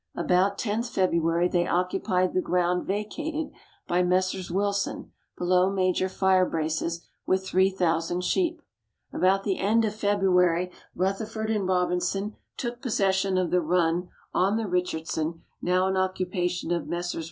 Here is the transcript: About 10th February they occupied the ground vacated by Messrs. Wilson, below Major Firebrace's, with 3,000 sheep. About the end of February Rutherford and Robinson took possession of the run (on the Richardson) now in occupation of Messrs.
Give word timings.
About 0.15 0.57
10th 0.57 0.89
February 0.89 1.47
they 1.47 1.67
occupied 1.67 2.33
the 2.33 2.41
ground 2.41 2.87
vacated 2.87 3.51
by 3.87 4.01
Messrs. 4.01 4.49
Wilson, 4.49 5.11
below 5.37 5.69
Major 5.69 6.09
Firebrace's, 6.09 7.01
with 7.27 7.45
3,000 7.47 8.21
sheep. 8.21 8.63
About 9.13 9.43
the 9.43 9.59
end 9.59 9.85
of 9.85 9.93
February 9.93 10.71
Rutherford 10.95 11.51
and 11.51 11.67
Robinson 11.67 12.35
took 12.57 12.81
possession 12.81 13.37
of 13.37 13.51
the 13.51 13.61
run 13.61 14.09
(on 14.33 14.57
the 14.57 14.65
Richardson) 14.65 15.43
now 15.61 15.87
in 15.87 15.95
occupation 15.95 16.71
of 16.71 16.87
Messrs. 16.87 17.19